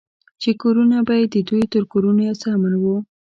[0.41, 2.95] چې کورونه به يې د دوى تر کورونو يو څه امن وو.